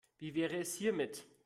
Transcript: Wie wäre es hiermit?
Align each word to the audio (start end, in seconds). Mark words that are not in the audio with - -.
Wie 0.17 0.33
wäre 0.33 0.57
es 0.57 0.73
hiermit? 0.75 1.27